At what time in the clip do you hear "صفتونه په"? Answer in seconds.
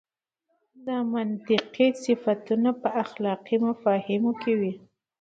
2.03-2.89